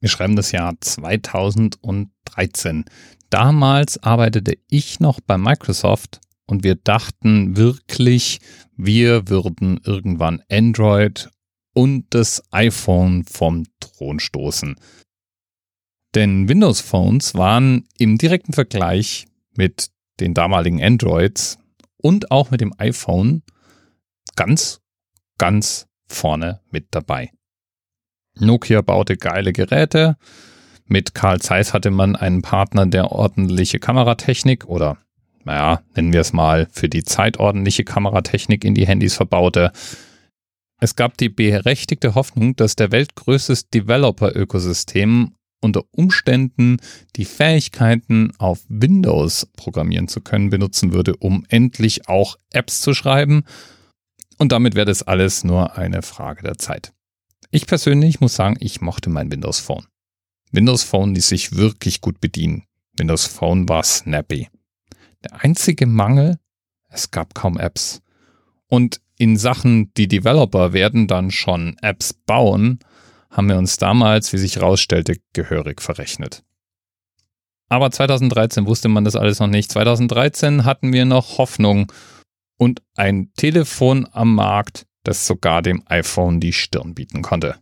Wir 0.00 0.08
schreiben 0.08 0.36
das 0.36 0.52
Jahr 0.52 0.74
2013. 0.80 2.84
Damals 3.28 4.02
arbeitete 4.02 4.56
ich 4.68 4.98
noch 4.98 5.20
bei 5.20 5.36
Microsoft 5.36 6.20
und 6.46 6.64
wir 6.64 6.74
dachten 6.74 7.56
wirklich, 7.56 8.40
wir 8.76 9.28
würden 9.28 9.78
irgendwann 9.84 10.42
Android 10.50 11.30
und 11.74 12.06
das 12.10 12.42
iPhone 12.50 13.24
vom 13.24 13.66
Thron 13.78 14.20
stoßen. 14.20 14.76
Denn 16.14 16.48
Windows 16.48 16.80
Phones 16.80 17.34
waren 17.34 17.86
im 17.98 18.18
direkten 18.18 18.52
Vergleich 18.52 19.26
mit 19.54 19.90
den 20.18 20.34
damaligen 20.34 20.82
Androids 20.82 21.58
und 21.98 22.30
auch 22.30 22.50
mit 22.50 22.60
dem 22.60 22.74
iPhone 22.78 23.42
ganz, 24.34 24.80
ganz 25.38 25.86
vorne 26.08 26.60
mit 26.70 26.88
dabei. 26.90 27.30
Nokia 28.40 28.82
baute 28.82 29.16
geile 29.16 29.52
Geräte. 29.52 30.16
Mit 30.86 31.14
Carl 31.14 31.40
Zeiss 31.40 31.72
hatte 31.72 31.90
man 31.90 32.16
einen 32.16 32.42
Partner, 32.42 32.86
der 32.86 33.12
ordentliche 33.12 33.78
Kameratechnik 33.78 34.66
oder, 34.66 34.98
naja, 35.44 35.82
nennen 35.94 36.12
wir 36.12 36.20
es 36.20 36.32
mal, 36.32 36.68
für 36.72 36.88
die 36.88 37.04
Zeit 37.04 37.38
ordentliche 37.38 37.84
Kameratechnik 37.84 38.64
in 38.64 38.74
die 38.74 38.86
Handys 38.86 39.14
verbaute. 39.14 39.72
Es 40.80 40.96
gab 40.96 41.16
die 41.18 41.28
berechtigte 41.28 42.14
Hoffnung, 42.14 42.56
dass 42.56 42.74
der 42.74 42.90
weltgrößtes 42.90 43.68
Developer-Ökosystem 43.68 45.32
unter 45.60 45.82
Umständen 45.92 46.78
die 47.16 47.26
Fähigkeiten 47.26 48.32
auf 48.38 48.64
Windows 48.68 49.46
programmieren 49.56 50.08
zu 50.08 50.22
können 50.22 50.50
benutzen 50.50 50.92
würde, 50.92 51.16
um 51.16 51.44
endlich 51.48 52.08
auch 52.08 52.36
Apps 52.52 52.80
zu 52.80 52.94
schreiben. 52.94 53.44
Und 54.38 54.52
damit 54.52 54.74
wäre 54.74 54.86
das 54.86 55.02
alles 55.02 55.44
nur 55.44 55.76
eine 55.76 56.02
Frage 56.02 56.42
der 56.42 56.56
Zeit. 56.56 56.92
Ich 57.52 57.66
persönlich 57.66 58.20
muss 58.20 58.36
sagen, 58.36 58.56
ich 58.60 58.80
mochte 58.80 59.10
mein 59.10 59.32
Windows 59.32 59.58
Phone. 59.58 59.86
Windows 60.52 60.84
Phone 60.84 61.14
ließ 61.14 61.28
sich 61.28 61.56
wirklich 61.56 62.00
gut 62.00 62.20
bedienen. 62.20 62.62
Windows 62.96 63.26
Phone 63.26 63.68
war 63.68 63.82
snappy. 63.82 64.48
Der 65.24 65.42
einzige 65.42 65.86
Mangel, 65.86 66.38
es 66.88 67.10
gab 67.10 67.34
kaum 67.34 67.58
Apps. 67.58 68.02
Und 68.68 69.00
in 69.16 69.36
Sachen, 69.36 69.92
die 69.94 70.06
Developer 70.06 70.72
werden 70.72 71.08
dann 71.08 71.32
schon 71.32 71.76
Apps 71.82 72.12
bauen, 72.12 72.78
haben 73.30 73.48
wir 73.48 73.58
uns 73.58 73.78
damals, 73.78 74.32
wie 74.32 74.38
sich 74.38 74.56
herausstellte, 74.56 75.16
gehörig 75.32 75.82
verrechnet. 75.82 76.44
Aber 77.68 77.90
2013 77.90 78.66
wusste 78.66 78.88
man 78.88 79.04
das 79.04 79.16
alles 79.16 79.40
noch 79.40 79.46
nicht. 79.48 79.72
2013 79.72 80.64
hatten 80.64 80.92
wir 80.92 81.04
noch 81.04 81.38
Hoffnung 81.38 81.92
und 82.56 82.82
ein 82.94 83.32
Telefon 83.34 84.08
am 84.12 84.36
Markt, 84.36 84.86
das 85.04 85.26
sogar 85.26 85.62
dem 85.62 85.82
iPhone 85.86 86.40
die 86.40 86.52
Stirn 86.52 86.94
bieten 86.94 87.22
konnte. 87.22 87.56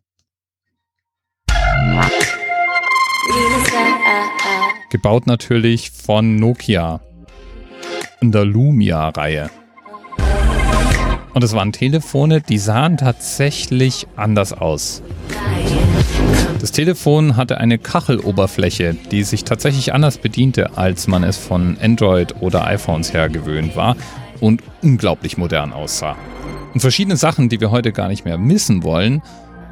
Gebaut 4.90 5.26
natürlich 5.26 5.90
von 5.90 6.36
Nokia 6.36 7.00
in 8.20 8.32
der 8.32 8.44
Lumia-Reihe. 8.44 9.50
Und 11.34 11.44
es 11.44 11.52
waren 11.52 11.72
Telefone, 11.72 12.40
die 12.40 12.58
sahen 12.58 12.96
tatsächlich 12.96 14.08
anders 14.16 14.52
aus. 14.52 15.02
Das 16.60 16.72
Telefon 16.72 17.36
hatte 17.36 17.58
eine 17.58 17.78
Kacheloberfläche, 17.78 18.94
die 19.12 19.22
sich 19.22 19.44
tatsächlich 19.44 19.94
anders 19.94 20.18
bediente, 20.18 20.76
als 20.76 21.06
man 21.06 21.22
es 21.22 21.36
von 21.36 21.76
Android 21.80 22.34
oder 22.40 22.66
iPhones 22.66 23.12
her 23.12 23.28
gewöhnt 23.28 23.76
war 23.76 23.96
und 24.40 24.62
unglaublich 24.82 25.36
modern 25.36 25.72
aussah. 25.72 26.16
Und 26.74 26.80
verschiedene 26.80 27.16
Sachen, 27.16 27.48
die 27.48 27.60
wir 27.60 27.70
heute 27.70 27.92
gar 27.92 28.08
nicht 28.08 28.24
mehr 28.24 28.38
missen 28.38 28.82
wollen, 28.82 29.22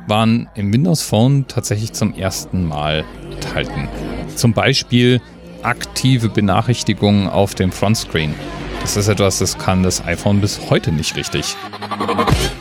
waren 0.06 0.48
im 0.54 0.72
Windows 0.72 1.02
Phone 1.02 1.46
tatsächlich 1.48 1.92
zum 1.92 2.14
ersten 2.14 2.66
Mal 2.66 3.04
enthalten. 3.32 3.88
Zum 4.34 4.52
Beispiel 4.52 5.20
aktive 5.62 6.28
Benachrichtigungen 6.28 7.28
auf 7.28 7.54
dem 7.54 7.72
Frontscreen. 7.72 8.34
Das 8.80 8.96
ist 8.96 9.08
etwas, 9.08 9.38
das 9.38 9.58
kann 9.58 9.82
das 9.82 10.04
iPhone 10.04 10.40
bis 10.40 10.60
heute 10.70 10.92
nicht 10.92 11.16
richtig. 11.16 11.56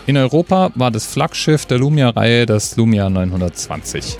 In 0.07 0.17
Europa 0.17 0.71
war 0.73 0.89
das 0.89 1.05
Flaggschiff 1.05 1.65
der 1.65 1.77
Lumia-Reihe 1.77 2.45
das 2.45 2.75
Lumia 2.77 3.09
920. 3.09 4.17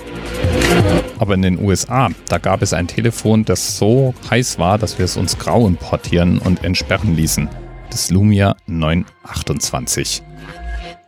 Aber 1.18 1.34
in 1.34 1.42
den 1.42 1.60
USA, 1.60 2.10
da 2.28 2.38
gab 2.38 2.62
es 2.62 2.74
ein 2.74 2.88
Telefon, 2.88 3.44
das 3.46 3.78
so 3.78 4.14
heiß 4.30 4.60
war, 4.60 4.78
dass 4.78 5.00
wir 5.00 5.06
es 5.06 5.18
uns 5.18 5.40
grau 5.40 5.66
importieren 5.66 6.38
und 6.38 6.64
entsperren 6.64 7.16
ließen 7.16 7.50
das 7.90 8.12
Lumia 8.12 8.56
928. 8.68 10.24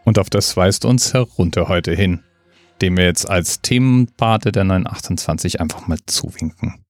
Und 0.03 0.19
auf 0.19 0.29
das 0.29 0.55
weist 0.55 0.85
uns 0.85 1.13
herunter 1.13 1.67
heute 1.67 1.93
hin, 1.93 2.23
dem 2.81 2.97
wir 2.97 3.05
jetzt 3.05 3.29
als 3.29 3.61
Themenpate 3.61 4.51
der 4.51 4.63
928 4.63 5.59
einfach 5.59 5.87
mal 5.87 5.99
zuwinken. 6.05 6.83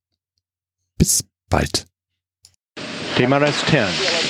Bis 0.97 1.23
bald. 1.49 1.85
TMRS 3.15 3.65
10, 3.65 3.85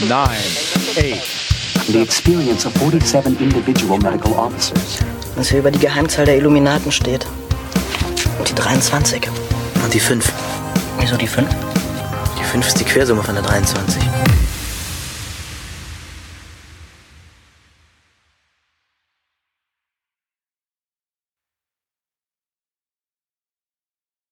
9, 0.08 0.20
8. 0.20 1.38
The 1.88 2.02
experience 2.02 2.66
of 2.66 2.74
47 2.74 3.40
individual 3.40 3.98
medical 4.00 4.34
officers. 4.34 5.00
Was 5.36 5.50
hier 5.50 5.60
über 5.60 5.72
die 5.72 5.80
Geheimzahl 5.80 6.26
der 6.26 6.38
Illuminaten 6.38 6.92
steht. 6.92 7.26
Und 8.40 8.50
die 8.50 8.56
23. 8.56 9.30
Und 9.84 9.94
die 9.94 10.00
5. 10.00 10.32
Wieso 11.00 11.16
die 11.18 11.28
5? 11.28 11.50
Die 12.40 12.44
5 12.44 12.68
ist 12.68 12.80
die 12.80 12.84
Quersumme 12.84 13.24
von 13.24 13.36
der 13.36 13.44
23. 13.44 14.02